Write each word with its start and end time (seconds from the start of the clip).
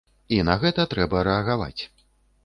І 0.35 0.37
на 0.47 0.53
гэта 0.63 0.85
трэба 0.93 1.21
рэагаваць. 1.27 1.81